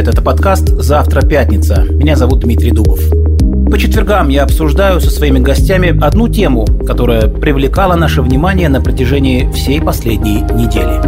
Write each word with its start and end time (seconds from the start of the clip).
привет, 0.00 0.14
это 0.14 0.22
подкаст 0.22 0.68
«Завтра 0.68 1.20
пятница». 1.20 1.82
Меня 1.82 2.16
зовут 2.16 2.40
Дмитрий 2.40 2.70
Дубов. 2.70 3.00
По 3.70 3.78
четвергам 3.78 4.30
я 4.30 4.44
обсуждаю 4.44 4.98
со 4.98 5.10
своими 5.10 5.40
гостями 5.40 5.94
одну 6.02 6.26
тему, 6.26 6.64
которая 6.86 7.28
привлекала 7.28 7.96
наше 7.96 8.22
внимание 8.22 8.70
на 8.70 8.80
протяжении 8.80 9.50
всей 9.52 9.78
последней 9.78 10.40
недели. 10.40 11.00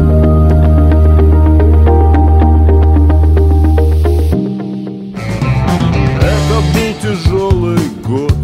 Это 6.18 6.58
был 6.74 6.92
тяжелый 7.02 7.78
год 8.06 8.34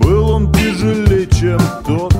Был 0.00 0.30
он 0.30 0.52
тяжелее, 0.52 1.26
чем 1.26 1.60
тот 1.86 2.14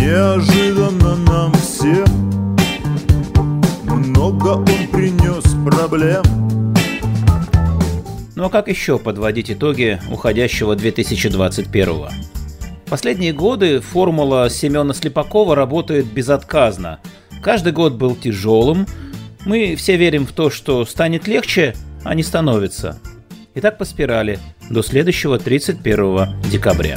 Неожиданно 0.00 1.14
нам 1.24 1.52
всем 1.52 2.23
Много 4.54 4.70
он 4.70 4.86
принес 4.86 5.44
проблем 5.64 6.22
Ну 8.36 8.44
а 8.44 8.48
как 8.48 8.68
еще 8.68 9.00
подводить 9.00 9.50
итоги 9.50 10.00
уходящего 10.12 10.76
2021 10.76 12.08
Последние 12.86 13.32
годы 13.32 13.80
формула 13.80 14.48
Семена 14.48 14.94
Слепакова 14.94 15.56
работает 15.56 16.06
безотказно. 16.06 17.00
Каждый 17.42 17.72
год 17.72 17.94
был 17.94 18.14
тяжелым. 18.14 18.86
Мы 19.44 19.74
все 19.74 19.96
верим 19.96 20.24
в 20.24 20.30
то, 20.30 20.50
что 20.50 20.84
станет 20.84 21.26
легче, 21.26 21.74
а 22.04 22.14
не 22.14 22.22
становится. 22.22 23.00
И 23.54 23.60
так 23.60 23.76
по 23.76 23.84
спирали 23.84 24.38
до 24.70 24.82
следующего 24.82 25.40
31 25.40 26.40
декабря. 26.52 26.96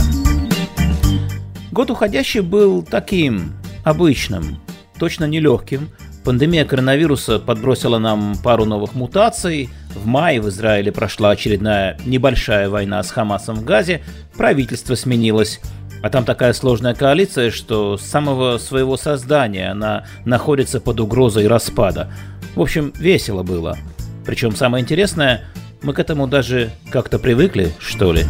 Год 1.72 1.90
уходящий 1.90 2.42
был 2.42 2.84
таким, 2.84 3.54
обычным, 3.84 4.60
точно 5.00 5.26
нелегким. 5.26 5.90
Пандемия 6.28 6.66
коронавируса 6.66 7.40
подбросила 7.40 8.00
нам 8.00 8.36
пару 8.44 8.66
новых 8.66 8.96
мутаций. 8.96 9.70
В 9.96 10.06
мае 10.06 10.42
в 10.42 10.50
Израиле 10.50 10.92
прошла 10.92 11.30
очередная 11.30 11.98
небольшая 12.06 12.68
война 12.68 13.02
с 13.02 13.12
Хамасом 13.12 13.56
в 13.56 13.64
Газе. 13.64 14.02
Правительство 14.36 14.96
сменилось. 14.96 15.62
А 16.04 16.10
там 16.10 16.26
такая 16.26 16.52
сложная 16.52 16.96
коалиция, 16.96 17.50
что 17.50 17.96
с 17.96 18.02
самого 18.02 18.58
своего 18.58 18.98
создания 18.98 19.72
она 19.72 20.04
находится 20.26 20.82
под 20.82 21.00
угрозой 21.00 21.48
распада. 21.48 22.12
В 22.56 22.62
общем, 22.62 22.92
весело 22.98 23.44
было. 23.44 23.78
Причем 24.26 24.54
самое 24.54 24.84
интересное, 24.84 25.46
мы 25.82 25.94
к 25.94 26.00
этому 26.00 26.28
даже 26.28 26.72
как-то 26.92 27.20
привыкли, 27.20 27.72
что 27.80 28.12
ли. 28.12 28.26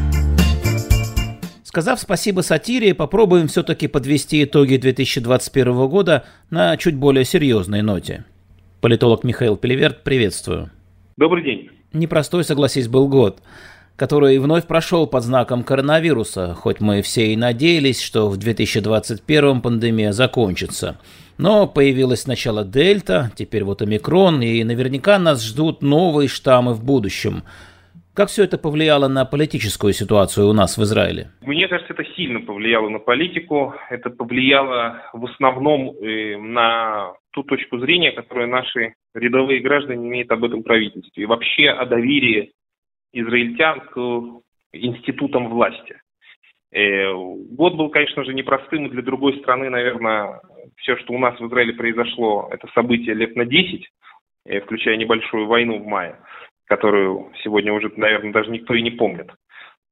Сказав 1.77 1.99
спасибо 1.99 2.41
сатире, 2.41 2.95
попробуем 2.95 3.47
все-таки 3.47 3.85
подвести 3.85 4.43
итоги 4.45 4.77
2021 4.77 5.87
года 5.87 6.25
на 6.49 6.75
чуть 6.75 6.95
более 6.95 7.23
серьезной 7.23 7.83
ноте. 7.83 8.25
Политолог 8.81 9.23
Михаил 9.23 9.57
Пелеверт, 9.57 10.03
приветствую. 10.03 10.71
Добрый 11.17 11.43
день. 11.43 11.69
Непростой, 11.93 12.43
согласись, 12.45 12.87
был 12.87 13.07
год, 13.07 13.43
который 13.95 14.39
вновь 14.39 14.65
прошел 14.65 15.05
под 15.05 15.23
знаком 15.23 15.63
коронавируса, 15.63 16.55
хоть 16.55 16.79
мы 16.79 17.03
все 17.03 17.31
и 17.31 17.37
надеялись, 17.37 18.01
что 18.01 18.27
в 18.27 18.37
2021 18.37 19.61
пандемия 19.61 20.13
закончится. 20.13 20.97
Но 21.37 21.67
появилась 21.67 22.21
сначала 22.21 22.65
Дельта, 22.65 23.31
теперь 23.35 23.63
вот 23.63 23.83
Омикрон, 23.83 24.41
и 24.41 24.63
наверняка 24.63 25.19
нас 25.19 25.43
ждут 25.43 25.83
новые 25.83 26.27
штаммы 26.27 26.73
в 26.73 26.83
будущем– 26.83 27.43
как 28.17 28.29
все 28.29 28.45
это 28.45 28.57
повлияло 28.57 29.07
на 29.07 29.25
политическую 29.25 29.93
ситуацию 29.93 30.49
у 30.49 30.53
нас 30.53 30.75
в 30.75 30.81
Израиле? 30.81 31.27
Мне 31.41 31.67
кажется, 31.67 31.93
это 31.93 32.03
сильно 32.15 32.41
повлияло 32.41 32.89
на 32.89 32.97
политику. 32.97 33.75
Это 33.91 34.09
повлияло 34.09 35.03
в 35.13 35.23
основном 35.25 35.91
э, 35.91 36.35
на 36.37 37.13
ту 37.29 37.43
точку 37.43 37.77
зрения, 37.77 38.11
которую 38.11 38.47
наши 38.47 38.95
рядовые 39.13 39.59
граждане 39.59 40.07
имеют 40.07 40.31
об 40.31 40.43
этом 40.43 40.63
правительстве. 40.63 41.23
И 41.23 41.25
вообще 41.27 41.69
о 41.69 41.85
доверии 41.85 42.53
израильтян 43.13 43.81
к 43.81 43.97
институтам 44.73 45.49
власти. 45.49 46.01
Э, 46.71 47.13
год 47.13 47.75
был, 47.75 47.89
конечно 47.89 48.23
же, 48.23 48.33
непростым, 48.33 48.87
и 48.87 48.89
для 48.89 49.03
другой 49.03 49.37
страны, 49.41 49.69
наверное, 49.69 50.41
все, 50.77 50.97
что 50.97 51.13
у 51.13 51.19
нас 51.19 51.39
в 51.39 51.47
Израиле 51.47 51.73
произошло, 51.73 52.49
это 52.51 52.67
событие 52.73 53.13
лет 53.13 53.35
на 53.35 53.45
10, 53.45 53.87
э, 54.45 54.61
включая 54.61 54.97
небольшую 54.97 55.45
войну 55.45 55.77
в 55.77 55.85
мае 55.85 56.15
которую 56.67 57.31
сегодня 57.43 57.73
уже, 57.73 57.91
наверное, 57.95 58.33
даже 58.33 58.51
никто 58.51 58.73
и 58.73 58.81
не 58.81 58.91
помнит. 58.91 59.31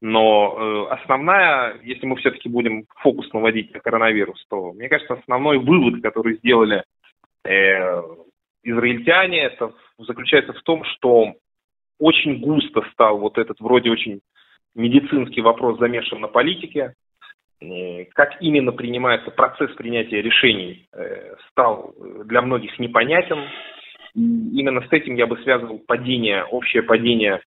Но 0.01 0.55
э, 0.89 0.93
основная, 0.93 1.79
если 1.83 2.05
мы 2.05 2.17
все-таки 2.17 2.49
будем 2.49 2.85
фокус 2.97 3.31
наводить 3.33 3.73
на 3.73 3.79
коронавирус, 3.79 4.45
то, 4.49 4.73
мне 4.73 4.89
кажется, 4.89 5.13
основной 5.13 5.57
вывод, 5.57 6.01
который 6.01 6.37
сделали 6.37 6.83
э, 7.45 8.01
израильтяне, 8.63 9.43
это 9.43 9.71
заключается 9.97 10.53
в 10.53 10.61
том, 10.63 10.83
что 10.83 11.33
очень 11.97 12.39
густо 12.39 12.81
стал 12.91 13.19
вот 13.19 13.37
этот 13.37 13.59
вроде 13.61 13.89
очень 13.89 14.19
медицинский 14.75 15.41
вопрос 15.41 15.79
замешан 15.79 16.19
на 16.19 16.27
политике. 16.27 16.93
Э, 17.61 18.05
как 18.13 18.41
именно 18.41 18.73
принимается 18.73 19.31
процесс 19.31 19.71
принятия 19.75 20.21
решений, 20.21 20.87
э, 20.91 21.35
стал 21.49 21.95
для 22.25 22.41
многих 22.41 22.77
непонятен 22.79 23.39
именно 24.15 24.81
с 24.81 24.91
этим 24.91 25.15
я 25.15 25.27
бы 25.27 25.37
связывал 25.43 25.79
падение, 25.79 26.43
общее 26.45 26.83
падение 26.83 27.41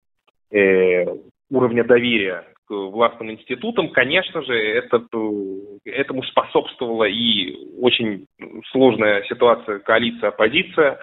э, 0.51 1.05
уровня 1.50 1.83
доверия 1.83 2.45
к 2.67 2.72
властным 2.72 3.31
институтам. 3.31 3.89
Конечно 3.89 4.41
же, 4.41 4.53
это, 4.53 5.03
этому 5.85 6.23
способствовала 6.23 7.05
и 7.05 7.55
очень 7.79 8.25
сложная 8.72 9.23
ситуация 9.23 9.79
коалиция-оппозиция, 9.79 11.00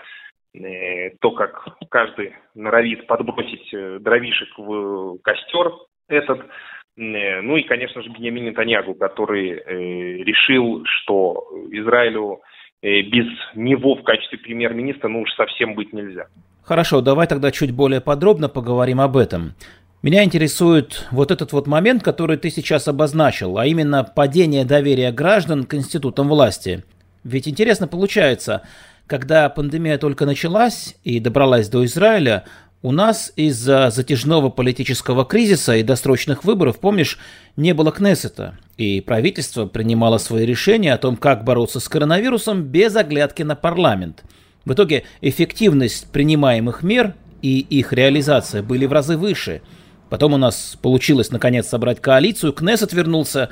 э, 0.54 1.10
то, 1.20 1.30
как 1.30 1.66
каждый 1.88 2.34
норовит 2.54 3.06
подбросить 3.06 3.72
э, 3.72 3.98
дровишек 4.00 4.58
в 4.58 5.18
костер 5.22 5.72
этот, 6.08 6.40
э, 6.40 7.40
ну 7.40 7.56
и, 7.56 7.62
конечно 7.62 8.02
же, 8.02 8.10
Бенямин 8.10 8.44
Нетаньягу, 8.44 8.94
который 8.94 9.50
э, 9.52 10.22
решил, 10.22 10.84
что 10.84 11.48
Израилю 11.70 12.42
Э, 12.42 12.53
без 12.84 13.26
него 13.54 13.94
в 13.94 14.02
качестве 14.02 14.38
премьер-министра, 14.38 15.08
ну 15.08 15.22
уж 15.22 15.32
совсем 15.32 15.74
быть 15.74 15.92
нельзя. 15.92 16.26
Хорошо, 16.62 17.00
давай 17.00 17.26
тогда 17.26 17.50
чуть 17.50 17.72
более 17.72 18.00
подробно 18.00 18.48
поговорим 18.48 19.00
об 19.00 19.16
этом. 19.16 19.54
Меня 20.02 20.22
интересует 20.22 21.06
вот 21.10 21.30
этот 21.30 21.52
вот 21.52 21.66
момент, 21.66 22.02
который 22.02 22.36
ты 22.36 22.50
сейчас 22.50 22.86
обозначил, 22.88 23.56
а 23.56 23.66
именно 23.66 24.04
падение 24.04 24.66
доверия 24.66 25.12
граждан 25.12 25.64
к 25.64 25.72
институтам 25.72 26.28
власти. 26.28 26.84
Ведь 27.22 27.48
интересно 27.48 27.88
получается, 27.88 28.62
когда 29.06 29.48
пандемия 29.48 29.96
только 29.96 30.26
началась 30.26 30.96
и 31.04 31.20
добралась 31.20 31.70
до 31.70 31.86
Израиля, 31.86 32.44
у 32.82 32.92
нас 32.92 33.32
из-за 33.34 33.88
затяжного 33.88 34.50
политического 34.50 35.24
кризиса 35.24 35.74
и 35.74 35.82
досрочных 35.82 36.44
выборов, 36.44 36.80
помнишь, 36.80 37.18
не 37.56 37.72
было 37.72 37.90
Кнессета, 37.90 38.58
и 38.76 39.00
правительство 39.00 39.66
принимало 39.66 40.18
свои 40.18 40.44
решения 40.44 40.92
о 40.92 40.98
том, 40.98 41.16
как 41.16 41.44
бороться 41.44 41.80
с 41.80 41.88
коронавирусом 41.88 42.62
без 42.62 42.96
оглядки 42.96 43.42
на 43.42 43.54
парламент. 43.54 44.24
В 44.64 44.72
итоге 44.72 45.04
эффективность 45.20 46.10
принимаемых 46.10 46.82
мер 46.82 47.14
и 47.42 47.58
их 47.60 47.92
реализация 47.92 48.62
были 48.62 48.86
в 48.86 48.92
разы 48.92 49.16
выше. 49.16 49.62
Потом 50.08 50.34
у 50.34 50.36
нас 50.36 50.78
получилось 50.80 51.30
наконец 51.30 51.68
собрать 51.68 52.00
коалицию, 52.00 52.52
Кнессет 52.52 52.92
вернулся, 52.92 53.50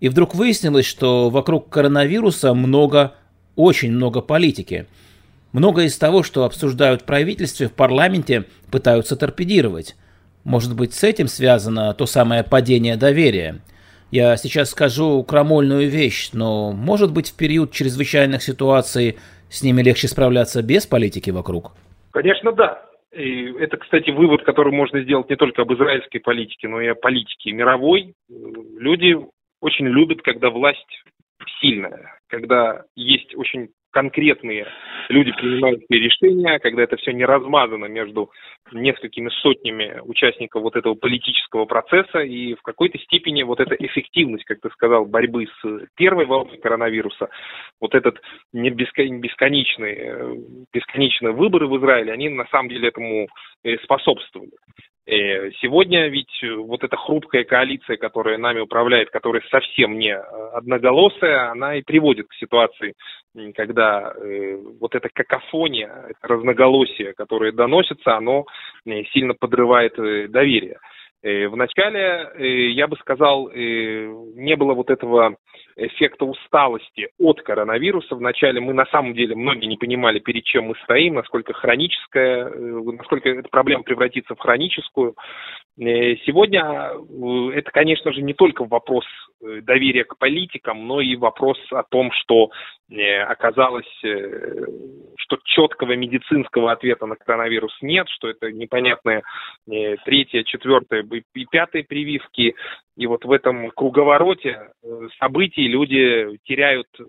и 0.00 0.08
вдруг 0.08 0.34
выяснилось, 0.34 0.86
что 0.86 1.30
вокруг 1.30 1.68
коронавируса 1.68 2.54
много, 2.54 3.14
очень 3.54 3.92
много 3.92 4.20
политики– 4.20 4.86
Многое 5.56 5.86
из 5.86 5.96
того, 5.96 6.22
что 6.22 6.44
обсуждают 6.44 7.00
в 7.00 7.04
правительстве, 7.06 7.68
в 7.68 7.72
парламенте, 7.72 8.44
пытаются 8.70 9.16
торпедировать. 9.16 9.96
Может 10.44 10.76
быть, 10.76 10.92
с 10.92 11.02
этим 11.02 11.28
связано 11.28 11.94
то 11.94 12.04
самое 12.04 12.44
падение 12.44 12.98
доверия. 12.98 13.62
Я 14.10 14.36
сейчас 14.36 14.70
скажу 14.70 15.24
крамольную 15.24 15.88
вещь, 15.88 16.30
но 16.32 16.72
может 16.72 17.12
быть 17.12 17.30
в 17.30 17.36
период 17.36 17.72
чрезвычайных 17.72 18.42
ситуаций 18.42 19.16
с 19.48 19.62
ними 19.62 19.82
легче 19.82 20.08
справляться 20.08 20.62
без 20.62 20.86
политики 20.86 21.30
вокруг? 21.30 21.72
Конечно, 22.12 22.52
да. 22.52 22.82
И 23.12 23.52
это, 23.58 23.78
кстати, 23.78 24.10
вывод, 24.10 24.44
который 24.44 24.72
можно 24.72 25.02
сделать 25.02 25.28
не 25.30 25.36
только 25.36 25.62
об 25.62 25.72
израильской 25.72 26.20
политике, 26.20 26.68
но 26.68 26.80
и 26.80 26.86
о 26.86 26.94
политике 26.94 27.52
мировой. 27.52 28.14
Люди 28.28 29.16
очень 29.60 29.86
любят, 29.86 30.22
когда 30.22 30.50
власть 30.50 31.02
сильная, 31.60 32.18
когда 32.28 32.84
есть 32.94 33.34
очень 33.36 33.70
конкретные 33.96 34.66
люди 35.08 35.32
принимают 35.32 35.80
решения, 35.88 36.58
когда 36.58 36.82
это 36.82 36.98
все 36.98 37.12
не 37.12 37.24
размазано 37.24 37.86
между 37.86 38.30
несколькими 38.72 39.30
сотнями 39.40 40.00
участников 40.04 40.62
вот 40.62 40.76
этого 40.76 40.94
политического 40.94 41.64
процесса, 41.64 42.18
и 42.18 42.54
в 42.56 42.60
какой-то 42.60 42.98
степени 42.98 43.42
вот 43.42 43.58
эта 43.58 43.74
эффективность, 43.74 44.44
как 44.44 44.60
ты 44.60 44.68
сказал, 44.68 45.06
борьбы 45.06 45.46
с 45.46 45.86
первой 45.96 46.26
волной 46.26 46.58
коронавируса, 46.58 47.30
вот 47.80 47.94
этот 47.94 48.20
не 48.52 48.68
бесконечный, 48.68 50.66
бесконечные 50.74 51.32
выборы 51.32 51.66
в 51.66 51.78
Израиле, 51.78 52.12
они 52.12 52.28
на 52.28 52.44
самом 52.48 52.68
деле 52.68 52.88
этому 52.88 53.28
э, 53.64 53.78
способствовали. 53.78 54.50
Э, 55.06 55.52
сегодня 55.60 56.08
ведь 56.08 56.42
вот 56.42 56.82
эта 56.82 56.96
хрупкая 56.96 57.44
коалиция, 57.44 57.96
которая 57.96 58.38
нами 58.38 58.60
управляет, 58.60 59.10
которая 59.10 59.40
совсем 59.50 59.98
не 59.98 60.16
одноголосая, 60.16 61.50
она 61.52 61.76
и 61.76 61.82
приводит 61.82 62.26
к 62.26 62.34
ситуации, 62.34 62.94
когда 63.54 64.12
э, 64.12 64.56
вот 64.80 64.96
эта 64.96 65.08
какофония, 65.12 66.06
это 66.08 66.34
разноголосие, 66.34 67.14
которое 67.14 67.52
доносится, 67.52 68.16
оно 68.16 68.46
сильно 69.12 69.34
подрывает 69.34 69.94
доверие. 70.30 70.78
Вначале, 71.48 72.72
я 72.72 72.86
бы 72.86 72.96
сказал, 72.98 73.50
не 73.50 74.54
было 74.54 74.74
вот 74.74 74.90
этого 74.90 75.36
эффекта 75.76 76.24
усталости 76.24 77.08
от 77.18 77.42
коронавируса. 77.42 78.14
Вначале 78.14 78.60
мы 78.60 78.72
на 78.72 78.86
самом 78.86 79.14
деле 79.14 79.36
многие 79.36 79.66
не 79.66 79.76
понимали, 79.76 80.18
перед 80.18 80.44
чем 80.44 80.66
мы 80.66 80.74
стоим, 80.84 81.14
насколько 81.14 81.52
хроническая, 81.52 82.46
э, 82.46 82.80
насколько 82.96 83.28
эта 83.28 83.48
проблема 83.48 83.82
превратится 83.82 84.34
в 84.34 84.38
хроническую. 84.38 85.14
Э, 85.78 86.16
сегодня 86.24 86.62
э, 86.62 87.58
это, 87.58 87.70
конечно 87.70 88.12
же, 88.12 88.22
не 88.22 88.34
только 88.34 88.64
вопрос 88.64 89.04
доверия 89.40 90.04
к 90.04 90.16
политикам, 90.16 90.86
но 90.86 91.02
и 91.02 91.14
вопрос 91.14 91.58
о 91.70 91.82
том, 91.82 92.10
что 92.10 92.50
оказалось, 93.28 93.86
что 94.00 95.36
четкого 95.44 95.94
медицинского 95.94 96.72
ответа 96.72 97.04
на 97.04 97.16
коронавирус 97.16 97.76
нет, 97.82 98.08
что 98.08 98.28
это 98.28 98.50
непонятные 98.50 99.22
третья, 100.06 100.42
четвертая 100.42 101.06
и 101.34 101.44
пятая 101.44 101.84
прививки. 101.84 102.54
И 102.96 103.06
вот 103.06 103.24
в 103.24 103.30
этом 103.30 103.70
круговороте 103.72 104.70
событий 105.18 105.68
люди 105.68 106.38
теряют 106.44 106.88
э, 106.98 107.02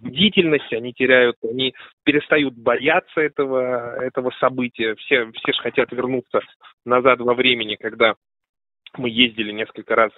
бдительность, 0.00 0.72
они 0.72 0.94
теряют, 0.94 1.36
они 1.42 1.74
перестают 2.04 2.54
бояться 2.54 3.20
этого, 3.20 4.02
этого 4.02 4.30
события. 4.40 4.94
Все, 4.94 5.30
все 5.32 5.52
же 5.52 5.60
хотят 5.60 5.92
вернуться 5.92 6.40
назад 6.86 7.20
во 7.20 7.34
времени, 7.34 7.76
когда 7.76 8.14
мы 8.96 9.10
ездили 9.10 9.52
несколько 9.52 9.94
раз 9.94 10.12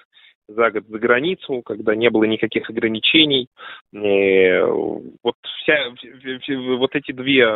за 0.54 0.70
год 0.70 0.84
за 0.88 0.98
границу, 0.98 1.62
когда 1.62 1.94
не 1.94 2.10
было 2.10 2.24
никаких 2.24 2.68
ограничений. 2.70 3.48
Э, 3.94 4.64
вот, 5.22 5.36
вся, 5.62 5.92
вот 6.78 6.94
эти 6.94 7.12
две 7.12 7.46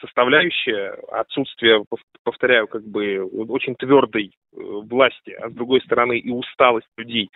составляющие, 0.00 0.90
отсутствие, 1.10 1.84
повторяю, 2.22 2.66
как 2.68 2.84
бы 2.86 3.24
очень 3.48 3.74
твердой 3.76 4.32
э, 4.52 4.56
власти, 4.60 5.30
а 5.30 5.50
с 5.50 5.52
другой 5.52 5.80
стороны 5.82 6.18
и 6.18 6.30
усталость 6.30 6.88
людей, 6.96 7.30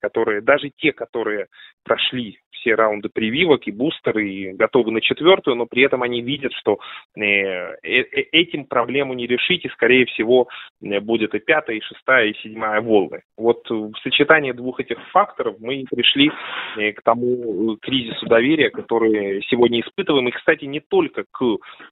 которые, 0.00 0.40
даже 0.40 0.70
те, 0.76 0.92
которые 0.92 1.46
прошли 1.84 2.38
все 2.52 2.74
раунды 2.74 3.08
прививок 3.08 3.66
и 3.66 3.70
бустеры, 3.70 4.28
и 4.28 4.52
готовы 4.52 4.90
на 4.90 5.00
четвертую, 5.00 5.56
но 5.56 5.66
при 5.66 5.82
этом 5.82 6.02
они 6.02 6.20
видят, 6.20 6.52
что 6.54 6.80
э, 7.16 7.76
этим 7.82 8.64
проблему 8.64 9.14
не 9.14 9.26
решить, 9.26 9.64
и, 9.64 9.68
скорее 9.70 10.06
всего, 10.06 10.48
будет 10.80 11.34
и 11.34 11.38
пятая, 11.38 11.76
и 11.76 11.80
шестая, 11.80 12.26
и 12.26 12.38
седьмая 12.42 12.80
волны. 12.80 13.22
Вот 13.36 13.68
в 13.70 13.94
сочетании 14.02 14.52
двух 14.56 14.80
этих 14.80 14.98
факторов 15.10 15.56
мы 15.60 15.84
пришли 15.90 16.30
э, 16.76 16.92
к 16.92 17.02
тому 17.02 17.74
э, 17.74 17.76
кризису 17.80 18.26
доверия, 18.26 18.70
который 18.70 19.42
сегодня 19.48 19.80
испытываем. 19.80 20.28
И, 20.28 20.32
кстати, 20.32 20.64
не 20.64 20.80
только 20.80 21.24
к 21.30 21.44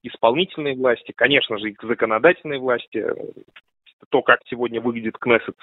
исполнительной 0.02 0.74
власти, 0.74 1.12
конечно 1.14 1.58
же, 1.58 1.70
и 1.70 1.74
к 1.74 1.82
законодательной 1.84 2.58
власти 2.58 3.04
то, 4.14 4.22
как 4.22 4.38
сегодня 4.48 4.80
выглядит 4.80 5.18
Кнессет, 5.18 5.56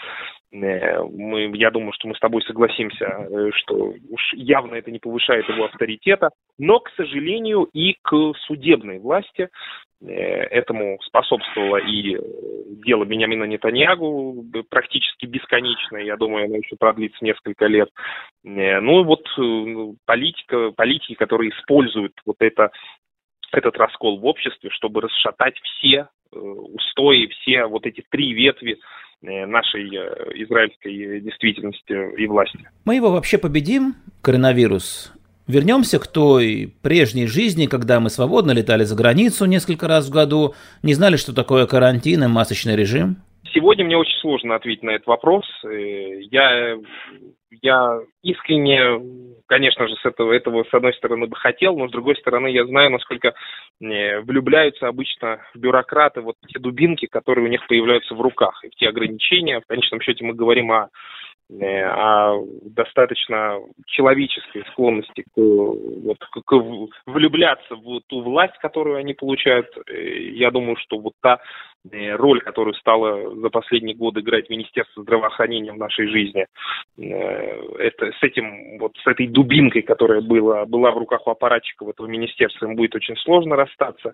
э, 0.52 1.02
мы, 1.04 1.56
я 1.56 1.72
думаю, 1.72 1.94
что 1.94 2.10
мы 2.10 2.16
с 2.16 2.20
тобой 2.20 2.42
согласимся, 2.42 3.30
что 3.54 3.94
уж 4.10 4.34
явно 4.34 4.76
это 4.76 4.92
не 4.92 5.00
повышает 5.00 5.48
его 5.48 5.64
авторитета, 5.64 6.32
но, 6.58 6.82
к 6.82 6.90
сожалению, 6.98 7.70
и 7.72 7.96
к 8.02 8.34
судебной 8.46 9.00
власти 9.00 9.48
этому 10.04 11.00
способствовало 11.04 11.78
и 11.78 12.18
дело 12.86 13.06
Бениамина 13.06 13.46
Нетаньягу 13.46 14.46
практически 14.70 15.26
бесконечное, 15.26 16.02
я 16.02 16.18
думаю, 16.18 16.46
оно 16.46 16.58
еще 16.58 16.76
продлится 16.76 17.24
несколько 17.24 17.68
лет. 17.68 17.90
Э, 18.44 18.80
ну 18.82 19.02
и 19.02 19.06
вот 19.06 19.26
э, 19.38 19.94
политика, 20.06 20.72
политики, 20.72 21.14
которые 21.14 21.52
используют 21.52 22.14
вот 22.26 22.38
это, 22.40 22.72
этот 23.54 23.78
раскол 23.78 24.20
в 24.20 24.26
обществе, 24.26 24.70
чтобы 24.72 25.02
расшатать 25.02 25.56
все 25.62 26.08
э, 26.32 26.38
устои, 26.38 27.28
все 27.28 27.66
вот 27.66 27.86
эти 27.86 28.04
три 28.10 28.34
ветви 28.34 28.80
нашей 29.24 29.88
израильской 30.44 31.20
действительности 31.22 32.20
и 32.20 32.26
власти. 32.26 32.68
Мы 32.86 32.96
его 32.96 33.12
вообще 33.12 33.38
победим, 33.38 33.94
коронавирус, 34.24 35.14
Вернемся 35.52 36.00
к 36.00 36.08
той 36.08 36.74
прежней 36.82 37.28
жизни, 37.28 37.66
когда 37.66 38.00
мы 38.00 38.10
свободно 38.10 38.52
летали 38.52 38.84
за 38.86 38.96
границу 38.96 39.46
несколько 39.46 39.88
раз 39.88 40.08
в 40.08 40.14
году, 40.14 40.54
не 40.82 40.94
знали, 40.94 41.18
что 41.18 41.36
такое 41.36 41.66
карантин 41.66 42.24
и 42.24 42.28
масочный 42.28 42.78
режим? 42.78 43.18
Сегодня 43.54 43.84
мне 43.84 43.98
очень 43.98 44.18
сложно 44.22 44.56
ответить 44.56 44.84
на 44.84 44.92
этот 44.92 45.08
вопрос. 45.08 45.44
Э, 45.66 46.22
я, 46.32 46.78
я 47.62 48.00
искренне, 48.24 49.38
конечно 49.48 49.88
же, 49.88 49.96
с 49.96 50.06
этого, 50.06 50.32
этого, 50.32 50.64
с 50.64 50.74
одной 50.74 50.94
стороны, 50.94 51.28
бы 51.28 51.36
хотел, 51.36 51.78
но 51.78 51.88
с 51.88 51.92
другой 51.92 52.16
стороны, 52.16 52.48
я 52.48 52.66
знаю, 52.66 52.92
насколько 52.92 53.34
э, 53.82 54.22
влюбляются 54.22 54.88
обычно 54.88 55.42
бюрократы 55.54 56.22
вот 56.22 56.36
эти 56.48 56.58
дубинки, 56.58 57.08
которые 57.08 57.46
у 57.46 57.50
них 57.50 57.66
появляются 57.68 58.16
в 58.16 58.22
руках, 58.22 58.64
и 58.64 58.70
те 58.70 58.88
ограничения. 58.88 59.60
В 59.60 59.68
конечном 59.68 60.02
счете 60.02 60.24
мы 60.24 60.34
говорим 60.34 60.72
о 60.72 60.90
а 61.60 62.38
достаточно 62.64 63.60
человеческой 63.86 64.64
склонности 64.72 65.24
к, 65.24 65.38
вот, 65.38 66.18
к, 66.18 66.54
влюбляться 67.08 67.76
в 67.76 68.00
ту 68.08 68.22
власть, 68.22 68.58
которую 68.60 68.98
они 68.98 69.14
получают. 69.14 69.68
Э, 69.88 70.30
я 70.32 70.50
думаю, 70.52 70.78
что 70.78 70.98
вот 70.98 71.14
та 71.22 71.40
э, 71.92 72.16
роль, 72.16 72.40
которую 72.42 72.74
стало 72.76 73.36
за 73.36 73.50
последние 73.50 73.98
годы 73.98 74.22
играть 74.22 74.50
Министерство 74.50 75.04
здравоохранения 75.04 75.74
в 75.74 75.78
нашей 75.78 76.08
жизни, 76.08 76.46
это 76.98 78.12
с 78.12 78.24
этим, 78.24 78.78
вот 78.80 78.96
с 79.04 79.08
этой 79.08 79.28
дубинкой, 79.28 79.82
которая 79.82 80.22
была, 80.22 80.66
была 80.66 80.92
в 80.92 80.98
руках 80.98 81.28
у 81.28 81.32
аппаратчиков 81.32 81.90
этого 81.90 82.08
министерства, 82.08 82.66
им 82.66 82.76
будет 82.76 82.96
очень 82.96 83.18
сложно 83.18 83.56
расстаться. 83.56 84.14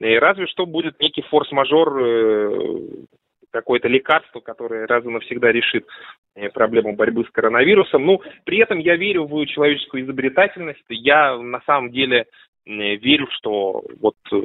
И 0.00 0.14
разве 0.14 0.46
что 0.46 0.64
будет 0.64 1.00
некий 1.00 1.22
форс-мажор 1.22 3.08
какое-то 3.50 3.88
лекарство, 3.88 4.40
которое 4.40 4.86
раз 4.86 5.04
и 5.04 5.08
навсегда 5.08 5.52
решит 5.52 5.86
э, 6.34 6.48
проблему 6.50 6.94
борьбы 6.94 7.24
с 7.24 7.30
коронавирусом. 7.30 8.04
Ну, 8.04 8.20
при 8.44 8.58
этом 8.58 8.78
я 8.78 8.96
верю 8.96 9.26
в 9.26 9.46
человеческую 9.46 10.04
изобретательность. 10.04 10.84
Я 10.88 11.36
на 11.36 11.60
самом 11.62 11.90
деле 11.90 12.26
верю, 12.66 13.28
что 13.30 13.82
вот 14.00 14.16
э, 14.32 14.40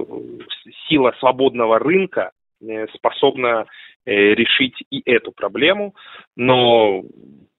сила 0.87 1.13
свободного 1.19 1.79
рынка 1.79 2.31
э, 2.61 2.87
способна 2.93 3.65
решить 4.05 4.83
и 4.89 5.01
эту 5.05 5.31
проблему, 5.31 5.95
но 6.35 7.03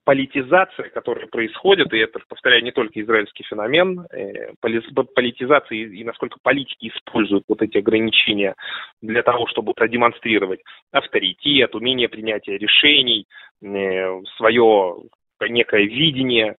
политизация, 0.05 0.91
которая 0.91 1.27
происходит, 1.27 1.93
и 1.93 1.99
это, 1.99 2.21
повторяю, 2.29 2.62
не 2.62 2.73
только 2.73 3.01
израильский 3.01 3.45
феномен, 3.45 4.06
э, 4.12 4.53
политизация 4.61 5.79
и, 5.79 6.05
насколько 6.05 6.39
политики 6.43 6.89
используют 6.94 7.44
вот 7.49 7.63
эти 7.63 7.79
ограничения 7.79 8.55
для 9.01 9.23
того, 9.23 9.46
чтобы 9.46 9.73
продемонстрировать 9.75 10.61
авторитет, 10.93 11.75
умение 11.75 12.08
принятия 12.08 12.58
решений, 12.58 13.27
э, 13.63 14.20
свое 14.37 14.96
некое 15.41 15.84
видение, 15.84 16.56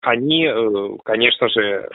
они, 0.00 0.46
э, 0.46 0.96
конечно 1.04 1.48
же, 1.48 1.60
э, 1.60 1.86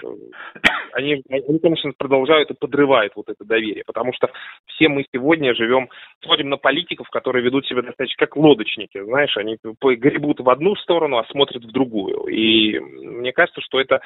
они, 0.93 1.24
они, 1.29 1.59
конечно, 1.59 1.91
продолжают 1.97 2.51
и 2.51 2.53
подрывают 2.53 3.13
вот 3.15 3.29
это 3.29 3.43
доверие, 3.43 3.83
потому 3.85 4.13
что 4.13 4.29
все 4.67 4.88
мы 4.88 5.05
сегодня 5.13 5.55
живем, 5.55 5.89
смотрим 6.24 6.50
на 6.50 6.57
политиков, 6.57 7.09
которые 7.09 7.43
ведут 7.43 7.65
себя 7.65 7.81
достаточно 7.81 8.25
как 8.25 8.35
лодочники, 8.35 9.01
знаешь, 9.03 9.35
они 9.38 9.57
гребут 9.81 10.39
в 10.39 10.50
одну 10.50 10.75
сторону, 10.75 11.17
а 11.17 11.25
смотрят 11.25 11.63
в 11.63 11.71
другую. 11.71 12.25
И 12.27 12.79
мне 12.79 13.31
кажется, 13.31 13.62
что 13.62 13.79
это 13.79 14.01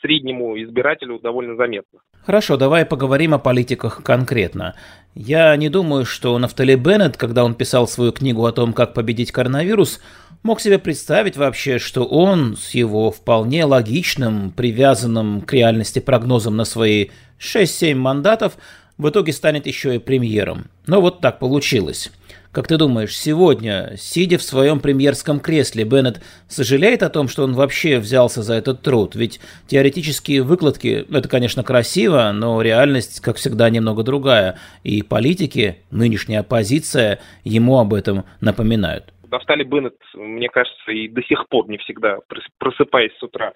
среднему 0.00 0.60
избирателю 0.62 1.18
довольно 1.18 1.56
заметно. 1.56 2.00
Хорошо, 2.24 2.56
давай 2.56 2.86
поговорим 2.86 3.34
о 3.34 3.38
политиках 3.38 4.02
конкретно. 4.02 4.74
Я 5.18 5.56
не 5.56 5.70
думаю, 5.70 6.04
что 6.04 6.38
Нафтали 6.38 6.74
Беннет, 6.74 7.16
когда 7.16 7.42
он 7.42 7.54
писал 7.54 7.88
свою 7.88 8.12
книгу 8.12 8.44
о 8.44 8.52
том, 8.52 8.74
как 8.74 8.92
победить 8.92 9.32
коронавирус, 9.32 10.00
мог 10.42 10.60
себе 10.60 10.78
представить 10.78 11.38
вообще, 11.38 11.78
что 11.78 12.04
он 12.04 12.54
с 12.54 12.72
его 12.72 13.10
вполне 13.10 13.64
логичным, 13.64 14.50
привязанным 14.50 15.40
к 15.40 15.54
реальности 15.54 16.00
прогнозом 16.00 16.58
на 16.58 16.66
свои 16.66 17.08
6-7 17.40 17.94
мандатов 17.94 18.58
в 18.98 19.08
итоге 19.08 19.32
станет 19.32 19.66
еще 19.66 19.96
и 19.96 19.98
премьером. 19.98 20.66
Но 20.86 21.00
вот 21.00 21.22
так 21.22 21.38
получилось. 21.38 22.12
Как 22.56 22.68
ты 22.68 22.78
думаешь, 22.78 23.14
сегодня, 23.14 23.98
сидя 23.98 24.38
в 24.38 24.42
своем 24.42 24.80
премьерском 24.80 25.40
кресле, 25.40 25.84
Беннет 25.84 26.22
сожалеет 26.48 27.02
о 27.02 27.10
том, 27.10 27.28
что 27.28 27.44
он 27.44 27.52
вообще 27.52 27.98
взялся 27.98 28.40
за 28.40 28.54
этот 28.54 28.80
труд? 28.80 29.14
Ведь 29.14 29.40
теоретические 29.66 30.40
выкладки– 30.40 31.04
это, 31.14 31.28
конечно, 31.28 31.62
красиво, 31.62 32.32
но 32.32 32.62
реальность, 32.62 33.20
как 33.20 33.36
всегда, 33.36 33.68
немного 33.68 34.04
другая. 34.04 34.56
И 34.84 35.02
политики, 35.02 35.84
нынешняя 35.90 36.40
оппозиция 36.40 37.18
ему 37.44 37.78
об 37.78 37.92
этом 37.92 38.24
напоминают. 38.40 39.12
Нафтали 39.30 39.62
Беннет, 39.62 39.96
мне 40.14 40.48
кажется, 40.48 40.92
и 40.92 41.08
до 41.08 41.22
сих 41.24 41.46
пор 41.50 41.68
не 41.68 41.76
всегда, 41.76 42.20
просыпаясь 42.56 43.12
с 43.18 43.22
утра, 43.22 43.52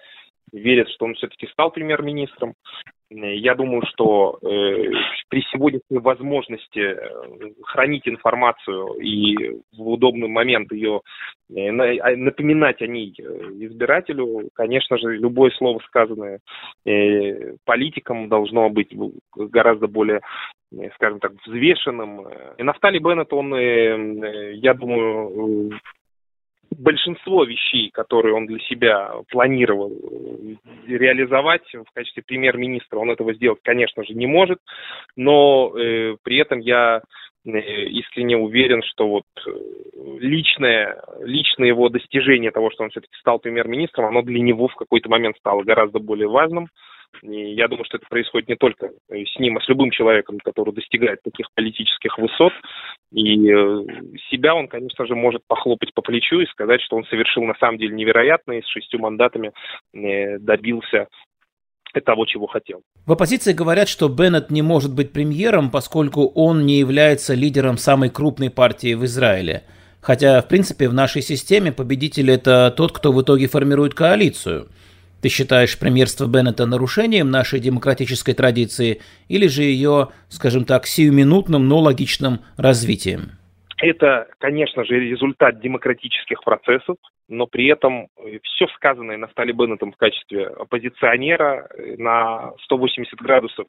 верит, 0.53 0.89
что 0.89 1.05
он 1.05 1.15
все-таки 1.15 1.47
стал 1.47 1.71
премьер-министром. 1.71 2.53
Я 3.13 3.55
думаю, 3.55 3.81
что 3.87 4.39
э, 4.41 4.89
при 5.27 5.41
сегодняшней 5.51 5.97
возможности 5.97 6.79
э, 6.79 7.51
хранить 7.63 8.07
информацию 8.07 8.93
и 9.01 9.59
в 9.75 9.89
удобный 9.89 10.29
момент 10.29 10.71
ее 10.71 11.01
э, 11.53 11.67
а, 11.67 12.15
напоминать 12.15 12.81
о 12.81 12.87
ней 12.87 13.11
избирателю, 13.11 14.49
конечно 14.53 14.97
же, 14.97 15.17
любое 15.17 15.51
слово 15.51 15.79
сказанное 15.87 16.39
э, 16.85 17.55
политикам 17.65 18.29
должно 18.29 18.69
быть 18.69 18.95
гораздо 19.35 19.87
более 19.87 20.21
скажем 20.95 21.19
так, 21.19 21.33
взвешенным. 21.45 22.29
И 22.57 22.63
Нафтали 22.63 22.99
Беннет, 22.99 23.33
он, 23.33 23.53
я 23.53 24.73
думаю, 24.73 25.77
большинство 26.77 27.43
вещей, 27.43 27.89
которые 27.91 28.35
он 28.35 28.45
для 28.47 28.59
себя 28.59 29.11
планировал 29.29 29.91
э, 29.91 30.55
реализовать 30.87 31.63
в 31.73 31.93
качестве 31.93 32.23
премьер-министра, 32.23 32.97
он 32.97 33.11
этого 33.11 33.33
сделать, 33.33 33.59
конечно 33.63 34.03
же, 34.03 34.13
не 34.13 34.27
может, 34.27 34.59
но 35.15 35.73
э, 35.77 36.15
при 36.23 36.37
этом 36.37 36.59
я 36.59 37.01
э, 37.45 37.49
искренне 37.49 38.37
уверен, 38.37 38.81
что 38.83 39.07
вот 39.07 39.25
э, 39.45 39.51
личное, 40.19 41.01
личное 41.21 41.67
его 41.67 41.89
достижение 41.89 42.51
того, 42.51 42.71
что 42.71 42.83
он 42.83 42.89
все-таки 42.89 43.15
стал 43.19 43.39
премьер-министром, 43.39 44.05
оно 44.05 44.21
для 44.21 44.39
него 44.39 44.67
в 44.67 44.75
какой-то 44.75 45.09
момент 45.09 45.37
стало 45.37 45.63
гораздо 45.63 45.99
более 45.99 46.29
важным. 46.29 46.67
И 47.23 47.53
я 47.53 47.67
думаю, 47.67 47.85
что 47.85 47.97
это 47.97 48.05
происходит 48.09 48.49
не 48.49 48.55
только 48.55 48.89
с 49.09 49.39
ним, 49.39 49.57
а 49.57 49.61
с 49.61 49.67
любым 49.67 49.91
человеком, 49.91 50.39
который 50.39 50.73
достигает 50.73 51.21
таких 51.23 51.47
политических 51.53 52.17
высот. 52.17 52.53
И 53.11 53.47
э, 53.47 53.83
себя 54.29 54.55
он, 54.55 54.67
конечно 54.67 55.05
же, 55.05 55.15
может 55.15 55.41
похлопать 55.47 55.93
по 55.93 56.01
плечу 56.01 56.39
и 56.39 56.47
сказать, 56.47 56.81
что 56.81 56.95
он 56.95 57.05
совершил 57.05 57.43
на 57.43 57.53
самом 57.59 57.77
деле 57.77 57.95
невероятно 57.95 58.53
и 58.53 58.61
с 58.61 58.67
шестью 58.67 58.99
мандатами 58.99 59.51
э, 59.93 60.39
добился 60.39 61.07
того, 62.05 62.25
чего 62.25 62.47
хотел. 62.47 62.81
В 63.05 63.11
оппозиции 63.11 63.51
говорят, 63.51 63.89
что 63.89 64.07
Беннет 64.07 64.49
не 64.49 64.61
может 64.61 64.95
быть 64.95 65.11
премьером, 65.11 65.69
поскольку 65.69 66.27
он 66.27 66.65
не 66.65 66.79
является 66.79 67.33
лидером 67.33 67.77
самой 67.77 68.09
крупной 68.09 68.49
партии 68.49 68.93
в 68.93 69.03
Израиле. 69.03 69.63
Хотя, 70.01 70.41
в 70.41 70.47
принципе, 70.47 70.87
в 70.87 70.93
нашей 70.93 71.21
системе 71.21 71.71
победитель– 71.73 72.31
это 72.31 72.73
тот, 72.75 72.93
кто 72.93 73.11
в 73.11 73.21
итоге 73.21 73.47
формирует 73.47 73.93
коалицию– 73.93 74.69
ты 75.21 75.29
считаешь 75.29 75.77
премьерство 75.77 76.27
Беннета 76.27 76.65
нарушением 76.65 77.29
нашей 77.29 77.59
демократической 77.59 78.33
традиции 78.33 79.01
или 79.29 79.47
же 79.47 79.63
ее, 79.63 80.09
скажем 80.29 80.65
так, 80.65 80.85
сиюминутным, 80.85 81.67
но 81.67 81.79
логичным 81.79 82.39
развитием? 82.57 83.37
Это, 83.77 84.27
конечно 84.37 84.85
же, 84.85 84.99
результат 84.99 85.59
демократических 85.59 86.43
процессов, 86.43 86.97
но 87.27 87.47
при 87.47 87.67
этом 87.67 88.07
все 88.43 88.67
сказанное 88.75 89.17
Нафтали 89.17 89.51
Беннетом 89.53 89.91
в 89.91 89.97
качестве 89.97 90.47
оппозиционера 90.47 91.67
на 91.97 92.51
180 92.65 93.15
градусов 93.19 93.65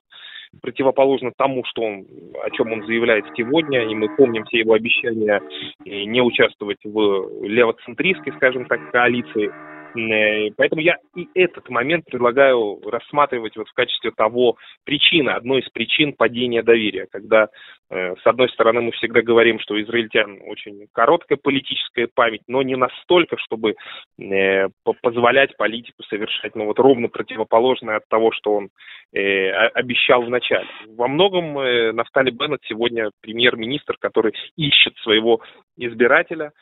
противоположно 0.60 1.32
тому, 1.34 1.64
что 1.64 1.80
он, 1.80 2.04
о 2.42 2.50
чем 2.50 2.72
он 2.72 2.84
заявляет 2.84 3.24
сегодня, 3.34 3.90
и 3.90 3.94
мы 3.94 4.14
помним 4.14 4.44
все 4.44 4.58
его 4.58 4.74
обещания 4.74 5.40
не 5.86 6.20
участвовать 6.20 6.80
в 6.84 7.46
левоцентристской, 7.46 8.34
скажем 8.34 8.66
так, 8.66 8.90
коалиции, 8.90 9.50
Э, 9.50 9.71
поэтому 10.56 10.80
я 10.80 10.96
и 11.14 11.28
этот 11.34 11.68
момент 11.68 12.06
предлагаю 12.06 12.80
рассматривать 12.88 13.56
вот 13.56 13.68
в 13.68 13.72
качестве 13.74 14.10
того 14.10 14.56
причины, 14.84 15.30
одной 15.30 15.60
из 15.60 15.68
причин 15.70 16.12
падения 16.12 16.62
доверия, 16.62 17.06
когда 17.10 17.48
э, 17.90 18.14
с 18.16 18.26
одной 18.26 18.48
стороны 18.50 18.80
мы 18.80 18.92
всегда 18.92 19.22
говорим, 19.22 19.58
что 19.60 19.80
израильтян 19.80 20.40
очень 20.46 20.86
короткая 20.92 21.38
политическая 21.38 22.08
память, 22.12 22.42
но 22.46 22.62
не 22.62 22.76
настолько, 22.76 23.36
чтобы 23.38 23.74
э, 24.18 24.68
позволять 25.02 25.56
политику 25.56 26.02
совершать 26.04 26.54
ну, 26.54 26.66
вот 26.66 26.78
ровно 26.78 27.08
противоположное 27.08 27.96
от 27.96 28.08
того, 28.08 28.32
что 28.32 28.54
он 28.54 28.70
обещал 29.12 30.22
в 30.22 30.30
начале. 30.30 30.66
Во 30.96 31.06
многом 31.06 31.52
Нафтали 31.94 32.30
Беннет 32.30 32.60
сегодня 32.66 33.10
премьер-министр, 33.20 33.96
который 33.98 34.32
ищет 34.56 34.96
своего 34.98 35.42
избирателя, 35.76 36.52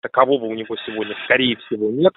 такового 0.00 0.44
у 0.44 0.54
него 0.54 0.76
сегодня, 0.86 1.16
скорее 1.24 1.56
всего, 1.56 1.90
нет 1.90 2.12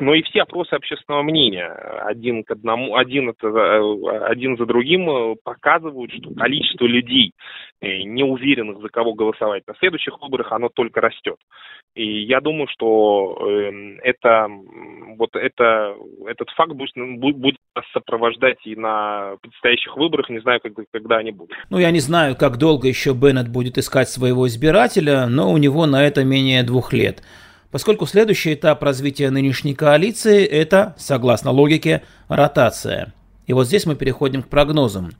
но 0.00 0.14
и 0.14 0.22
все 0.22 0.42
опросы 0.42 0.74
общественного 0.74 1.22
мнения 1.22 1.66
один 1.66 2.44
к 2.44 2.50
одному, 2.50 2.96
один, 2.96 3.30
это, 3.30 3.46
э, 3.48 4.26
один 4.26 4.56
за 4.56 4.66
другим 4.66 5.08
э, 5.10 5.36
показывают, 5.42 6.12
что 6.12 6.34
количество 6.34 6.86
людей, 6.86 7.32
э, 7.80 8.02
не 8.02 8.24
уверенных, 8.24 8.80
за 8.80 8.88
кого 8.88 9.14
голосовать 9.14 9.66
на 9.66 9.74
следующих 9.74 10.20
выборах, 10.20 10.52
оно 10.52 10.68
только 10.68 11.00
растет. 11.00 11.36
И 11.94 12.22
я 12.22 12.40
думаю, 12.40 12.68
что 12.68 13.36
эм, 13.40 13.98
это, 14.02 14.48
вот 15.16 15.34
это, 15.34 15.94
этот 16.26 16.48
факт 16.50 16.72
будет, 16.72 16.94
будет 16.94 17.56
сопровождать 17.92 18.58
и 18.64 18.76
на 18.76 19.36
предстоящих 19.42 19.96
выборах, 19.96 20.30
не 20.30 20.40
знаю, 20.40 20.60
когда, 20.60 20.82
когда 20.92 21.16
они 21.16 21.32
будут. 21.32 21.56
Ну, 21.68 21.78
я 21.78 21.90
не 21.90 22.00
знаю, 22.00 22.36
как 22.36 22.58
долго 22.58 22.86
еще 22.86 23.12
Беннет 23.12 23.48
будет 23.48 23.76
искать 23.76 24.08
своего 24.08 24.46
избирателя, 24.46 25.26
но 25.26 25.52
у 25.52 25.58
него 25.58 25.86
на 25.86 26.06
это 26.06 26.24
менее 26.24 26.62
двух 26.62 26.92
лет 26.92 27.22
поскольку 27.70 28.06
следующий 28.06 28.54
этап 28.54 28.82
развития 28.82 29.30
нынешней 29.30 29.74
коалиции– 29.74 30.44
это, 30.46 30.94
согласно 30.98 31.50
логике, 31.50 32.02
ротация. 32.28 33.14
И 33.46 33.52
вот 33.52 33.66
здесь 33.66 33.86
мы 33.86 33.96
переходим 33.96 34.42
к 34.42 34.48
прогнозам. 34.48 35.10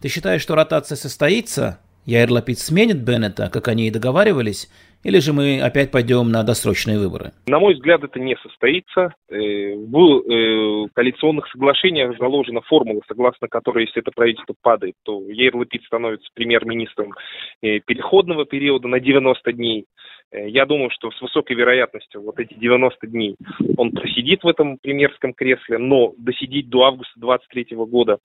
Ты 0.00 0.08
считаешь, 0.08 0.42
что 0.42 0.54
ротация 0.54 0.96
состоится? 0.96 1.80
Яир 2.04 2.30
Лапид 2.30 2.58
сменит 2.58 3.02
Беннета, 3.02 3.50
как 3.50 3.68
они 3.68 3.88
и 3.88 3.90
договаривались, 3.90 4.70
или 5.04 5.18
же 5.18 5.32
мы 5.32 5.60
опять 5.60 5.90
пойдем 5.90 6.30
на 6.30 6.42
досрочные 6.42 6.98
выборы? 6.98 7.32
На 7.46 7.58
мой 7.60 7.74
взгляд, 7.74 8.02
это 8.02 8.18
не 8.18 8.34
состоится. 8.36 9.14
Э, 9.28 9.74
в 9.74 10.22
э, 10.26 10.88
коалиционных 10.94 11.46
соглашениях 11.52 12.16
заложена 12.18 12.62
формула, 12.62 13.02
согласно 13.06 13.46
которой, 13.46 13.84
если 13.84 14.00
это 14.02 14.10
правительство 14.10 14.54
падает, 14.60 14.94
то 15.04 15.22
Яир 15.28 15.54
Лапид 15.54 15.84
становится 15.84 16.28
премьер-министром 16.34 17.12
э, 17.62 17.78
переходного 17.80 18.44
периода 18.44 18.88
на 18.88 18.98
90 18.98 19.52
дней. 19.52 19.84
Я 20.30 20.66
думаю, 20.66 20.90
что 20.90 21.10
с 21.10 21.20
высокой 21.20 21.56
вероятностью 21.56 22.22
вот 22.22 22.38
эти 22.38 22.54
90 22.54 23.06
дней 23.06 23.36
он 23.76 23.92
просидит 23.92 24.42
в 24.42 24.48
этом 24.48 24.76
премьерском 24.78 25.32
кресле, 25.32 25.78
но 25.78 26.12
досидеть 26.18 26.68
до 26.68 26.84
августа 26.84 27.18
2023 27.18 27.76
года 27.86 28.18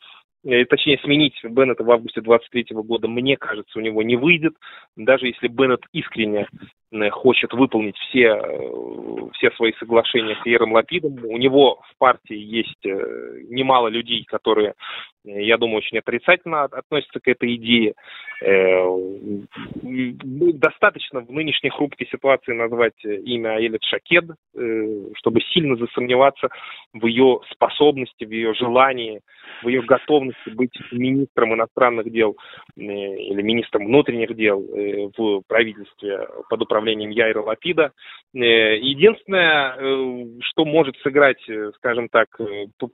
Э, 0.45 0.65
точнее, 0.65 1.00
сменить 1.00 1.36
Беннета 1.43 1.83
в 1.83 1.91
августе 1.91 2.22
23 2.22 2.67
года, 2.72 3.07
мне 3.07 3.38
кажется, 3.38 3.79
у 3.79 3.81
него 3.81 4.03
не 4.03 4.17
выйдет, 4.17 4.53
даже 4.98 5.27
если 5.27 5.48
Беннет 5.48 5.81
искренне 5.93 6.48
э, 6.83 6.83
хочет 7.12 7.53
выполнить 7.53 7.97
все, 7.97 8.35
э, 8.35 9.29
все 9.33 9.51
свои 9.51 9.73
соглашения 9.79 10.38
с 10.41 10.45
Ером 10.45 10.73
Лапидом. 10.73 11.17
У 11.25 11.38
него 11.38 11.81
в 11.91 11.97
партии 11.97 12.35
есть 12.35 12.83
немало 12.83 13.88
людей, 13.88 14.23
которые, 14.25 14.73
я 15.23 15.57
думаю, 15.57 15.77
очень 15.77 15.97
отрицательно 15.97 16.63
относятся 16.63 17.19
к 17.19 17.27
этой 17.27 17.55
идее. 17.55 17.93
Достаточно 19.81 21.21
в 21.21 21.31
нынешней 21.31 21.69
хрупкой 21.69 22.07
ситуации 22.07 22.53
назвать 22.53 23.03
имя 23.03 23.55
Аэлит 23.55 23.83
Шакед, 23.83 24.25
чтобы 25.15 25.41
сильно 25.53 25.75
засомневаться 25.77 26.50
в 26.93 27.05
ее 27.05 27.39
способности, 27.51 28.25
в 28.25 28.31
ее 28.31 28.53
желании, 28.53 29.21
в 29.63 29.67
ее 29.67 29.81
готовности 29.81 30.50
быть 30.50 30.73
министром 30.91 31.53
иностранных 31.53 32.12
дел 32.12 32.38
э, 32.77 32.81
или 32.81 33.41
министром 33.41 33.85
внутренних 33.85 34.35
дел 34.35 34.62
э, 34.62 35.09
в 35.17 35.41
правительстве 35.47 36.27
под 36.50 36.62
управлением 36.62 36.83
Яйра 36.92 37.42
Лапида. 37.42 37.92
Э, 38.36 38.78
единственное, 38.78 39.75
что 40.42 40.66
может 40.66 40.96
сыграть, 40.98 41.42
скажем 41.75 42.10
так, 42.10 42.28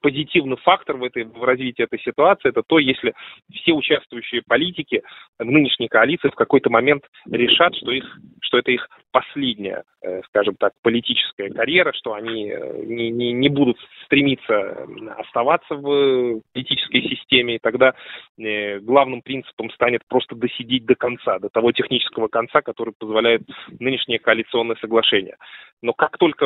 позитивный 0.02 0.58
фактор 0.58 0.98
в, 0.98 1.04
этой, 1.04 1.24
в 1.24 1.44
развитии 1.44 1.84
этой 1.84 2.00
ситуации, 2.00 2.50
это 2.50 2.64
то, 2.64 2.80
если 2.80 3.14
все 3.52 3.74
участвующие 3.74 4.42
политики 4.48 5.02
нынешней 5.40 5.88
коалиции 5.88 6.30
в 6.30 6.36
какой-то 6.36 6.70
момент 6.70 7.04
решат, 7.30 7.76
что, 7.76 7.92
их, 7.92 8.06
что 8.42 8.58
это 8.58 8.72
их 8.72 8.88
последняя, 9.12 9.84
скажем 10.28 10.56
так, 10.56 10.74
политическая 10.84 11.50
карьера, 11.50 11.94
что 11.94 12.14
они 12.14 12.54
не, 12.86 13.10
не, 13.10 13.34
не 13.34 13.50
будут 13.50 13.78
стремиться 14.06 14.88
оставаться 15.18 15.76
в 15.76 16.42
политической 16.54 17.02
системе, 17.02 17.56
и 17.56 17.60
тогда 17.60 17.94
э, 18.38 18.80
главным 18.80 19.22
принципом 19.22 19.70
станет 19.72 20.02
просто 20.08 20.36
досидеть 20.36 20.86
до 20.86 20.96
конца, 20.96 21.40
до 21.40 21.50
того 21.50 21.72
технического 21.72 22.28
конца, 22.28 22.62
который 22.62 22.94
позволяет 22.98 23.42
нынешнее 23.80 24.20
коалиционное 24.20 24.76
соглашение. 24.78 25.38
Но 25.82 25.94
как 25.94 26.18
только... 26.18 26.46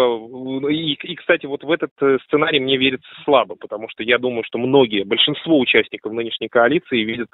И, 0.70 0.94
и, 0.94 1.16
кстати, 1.16 1.48
вот 1.48 1.64
в 1.64 1.72
этот 1.72 1.92
э, 2.02 2.20
сценарий 2.26 2.60
мне 2.60 2.78
верится 2.78 3.10
слабо, 3.24 3.56
потому 3.56 3.90
что 3.90 4.04
я 4.04 4.20
думаю, 4.20 4.44
что 4.46 4.60
многие, 4.60 5.04
большинство 5.04 5.60
участников 5.60 6.14
нынешней 6.14 6.50
коалиции 6.50 7.04
видят 7.04 7.30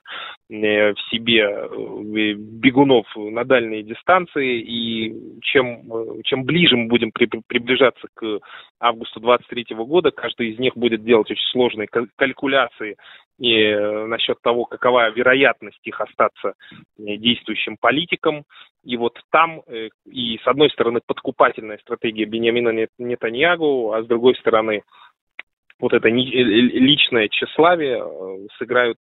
э, 0.50 0.94
в 0.94 1.00
себе 1.12 1.41
э, 1.44 2.34
бегунов 2.34 3.06
на 3.18 3.44
дальние 3.44 3.84
дистанции, 3.84 4.62
и 4.62 5.41
чем, 5.41 6.22
чем 6.24 6.46
ближе 6.46 6.77
мы 6.77 6.88
будем 6.88 7.12
при, 7.12 7.27
приближаться 7.48 8.08
к 8.13 8.39
августу 8.79 9.20
23 9.20 9.75
года, 9.75 10.12
каждый 10.12 10.51
из 10.51 10.60
них 10.60 10.77
будет 10.77 11.03
делать 11.03 11.29
очень 11.29 11.51
сложные 11.51 11.89
калькуляции 12.15 12.96
и 13.39 13.74
насчет 14.08 14.41
того, 14.41 14.65
какова 14.65 15.10
вероятность 15.12 15.79
их 15.84 16.00
остаться 16.01 16.53
действующим 16.98 17.77
политиком. 17.79 18.44
И 18.83 18.98
вот 18.98 19.19
там 19.31 19.62
э, 19.67 19.89
и 20.05 20.38
с 20.38 20.48
одной 20.48 20.69
стороны 20.69 21.01
подкупательная 21.05 21.77
стратегия 21.79 22.25
Бениамина 22.25 22.88
Нетаньягу, 22.98 23.93
а 23.93 24.03
с 24.03 24.07
другой 24.07 24.36
стороны 24.36 24.83
вот 25.79 25.93
это 25.93 26.09
личное 26.09 27.29
тщеславие 27.29 28.03
сыграют, 28.57 28.98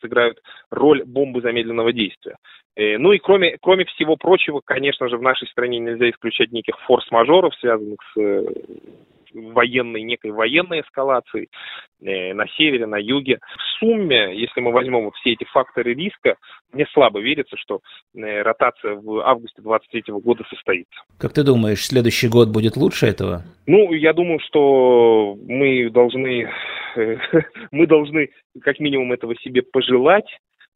сыграют 0.00 0.38
роль 0.70 1.04
бомбы 1.04 1.42
замедленного 1.42 1.92
действия. 1.92 2.36
Ну 2.74 3.12
и 3.12 3.18
кроме, 3.18 3.58
кроме 3.60 3.84
всего 3.84 4.16
прочего, 4.16 4.62
конечно 4.64 5.10
же, 5.10 5.18
в 5.18 5.22
нашей 5.22 5.48
стране 5.48 5.78
нельзя 5.80 6.08
исключать 6.08 6.50
неких 6.50 6.80
форс-мажоров, 6.86 7.54
связанных 7.56 7.98
с 8.14 8.20
военной, 9.34 10.02
некой 10.02 10.30
военной 10.30 10.80
эскалации 10.80 11.48
э, 12.00 12.34
на 12.34 12.46
севере, 12.48 12.86
на 12.86 12.96
юге. 12.96 13.38
В 13.56 13.78
сумме, 13.78 14.38
если 14.38 14.60
мы 14.60 14.72
возьмем 14.72 15.04
вот 15.04 15.14
все 15.16 15.32
эти 15.32 15.44
факторы 15.44 15.94
риска, 15.94 16.36
мне 16.72 16.86
слабо 16.92 17.20
верится, 17.20 17.56
что 17.56 17.80
э, 18.14 18.42
ротация 18.42 18.94
в 18.94 19.20
августе 19.20 19.62
2023 19.62 20.14
года 20.20 20.44
состоится. 20.48 21.02
Как 21.18 21.32
ты 21.32 21.42
думаешь, 21.42 21.84
следующий 21.84 22.28
год 22.28 22.48
будет 22.48 22.76
лучше 22.76 23.06
этого? 23.06 23.42
Ну, 23.66 23.92
я 23.92 24.12
думаю, 24.12 24.40
что 24.40 25.36
мы 25.46 25.90
должны, 25.90 26.50
мы 27.70 27.86
должны 27.86 28.30
как 28.60 28.80
минимум 28.80 29.12
этого 29.12 29.34
себе 29.36 29.62
пожелать. 29.62 30.26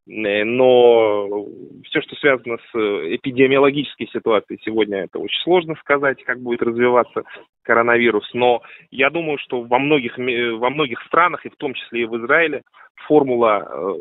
Э, 0.07 0.43
но 0.43 1.45
все, 1.85 2.01
что 2.01 2.15
связано 2.15 2.57
с 2.57 2.75
э, 2.75 3.15
эпидемиологической 3.15 4.07
ситуацией 4.07 4.59
сегодня, 4.63 5.03
это 5.03 5.19
очень 5.19 5.41
сложно 5.43 5.75
сказать, 5.79 6.23
как 6.23 6.41
будет 6.41 6.61
развиваться 6.61 7.23
коронавирус. 7.63 8.29
Но 8.33 8.61
я 8.91 9.09
думаю, 9.09 9.37
что 9.37 9.61
во 9.61 9.79
многих, 9.79 10.17
во 10.17 10.69
многих 10.69 11.01
странах, 11.03 11.45
и 11.45 11.49
в 11.49 11.55
том 11.57 11.73
числе 11.73 12.03
и 12.03 12.05
в 12.05 12.17
Израиле, 12.17 12.63
формула 13.05 13.65
э, 13.67 13.93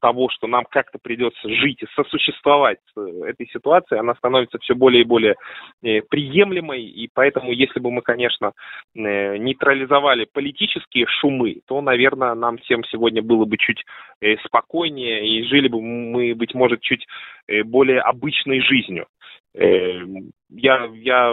того, 0.00 0.28
что 0.30 0.46
нам 0.46 0.64
как-то 0.68 0.98
придется 1.00 1.48
жить 1.48 1.82
и 1.82 1.86
сосуществовать 1.94 2.78
с 2.94 2.98
этой 2.98 3.48
ситуацией, 3.48 4.00
она 4.00 4.14
становится 4.14 4.58
все 4.58 4.74
более 4.74 5.02
и 5.02 5.06
более 5.06 5.36
приемлемой. 5.80 6.82
И 6.82 7.08
поэтому, 7.12 7.52
если 7.52 7.80
бы 7.80 7.90
мы, 7.90 8.02
конечно, 8.02 8.52
нейтрализовали 8.94 10.26
политические 10.30 11.06
шумы, 11.06 11.60
то, 11.66 11.80
наверное, 11.80 12.34
нам 12.34 12.58
всем 12.58 12.84
сегодня 12.84 13.22
было 13.22 13.44
бы 13.44 13.56
чуть 13.56 13.84
спокойнее 14.44 15.26
и 15.26 15.44
жили 15.44 15.68
бы 15.68 15.80
мы, 15.80 16.34
быть 16.34 16.54
может, 16.54 16.80
чуть 16.80 17.06
э, 17.48 17.62
более 17.62 18.00
обычной 18.00 18.60
жизнью. 18.60 19.06
Э, 19.54 20.00
я, 20.50 20.88
я 20.94 21.32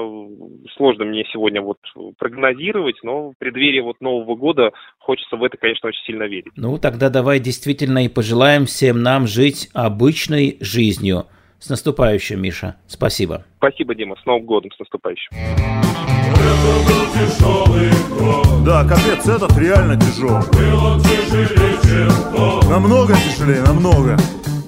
сложно 0.75 1.05
мне 1.05 1.23
сегодня 1.31 1.61
вот 1.61 1.77
прогнозировать, 2.17 2.97
но 3.03 3.31
в 3.31 3.33
преддверии 3.37 3.81
вот 3.81 3.99
Нового 4.01 4.35
года 4.35 4.71
хочется 4.99 5.35
в 5.35 5.43
это, 5.43 5.57
конечно, 5.57 5.89
очень 5.89 6.03
сильно 6.05 6.23
верить. 6.23 6.51
Ну, 6.55 6.77
тогда 6.77 7.09
давай 7.09 7.39
действительно 7.39 8.05
и 8.05 8.09
пожелаем 8.09 8.65
всем 8.65 9.01
нам 9.01 9.27
жить 9.27 9.69
обычной 9.73 10.57
жизнью. 10.59 11.25
С 11.59 11.69
наступающим, 11.69 12.39
Миша. 12.39 12.75
Спасибо. 12.85 13.43
Спасибо, 13.57 13.95
Дима. 13.95 14.15
С 14.21 14.25
Новым 14.27 14.45
годом, 14.45 14.71
с 14.71 14.79
наступающим. 14.79 15.31
Это 15.31 16.53
был 16.67 17.07
тяжелый 17.13 17.89
год. 18.19 18.63
Да, 18.63 18.83
капец, 18.83 19.27
этот 19.27 19.57
реально 19.57 19.95
тяжелый. 19.95 20.45
Был 20.51 20.85
он 20.85 20.99
тяжелее, 21.01 21.77
чем 21.81 22.35
тот. 22.35 22.69
Намного 22.69 23.13
тяжелее, 23.15 23.63
намного. 23.63 24.17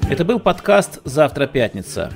Это 0.10 0.26
был 0.26 0.40
подкаст 0.40 1.02
«Завтра 1.06 1.46
пятница». 1.46 2.12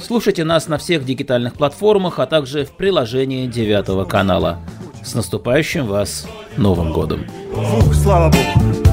Слушайте 0.00 0.44
нас 0.44 0.68
на 0.68 0.78
всех 0.78 1.04
дигитальных 1.04 1.54
платформах, 1.54 2.18
а 2.18 2.26
также 2.26 2.64
в 2.64 2.72
приложении 2.72 3.46
девятого 3.46 4.04
канала. 4.04 4.58
С 5.02 5.14
наступающим 5.14 5.86
вас 5.86 6.26
Новым 6.56 6.92
годом! 6.92 7.26
Фух, 7.52 7.94
слава 7.94 8.30
Богу! 8.30 8.84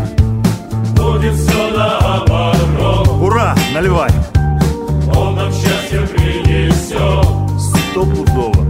Будет 0.95 1.35
все 1.35 1.69
наоборот. 1.69 3.07
Ура! 3.21 3.55
Наливай! 3.73 4.09
Он 5.15 5.35
нам 5.35 5.51
счастье 5.51 6.01
принесет. 6.07 7.25
Стопудово. 7.59 8.65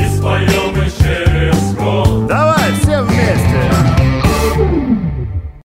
И 0.00 0.16
споем 0.16 0.74
мы 0.74 0.84
через 0.84 1.74
год. 1.74 2.26
Давай 2.26 2.72
все 2.82 3.02
вместе! 3.02 3.95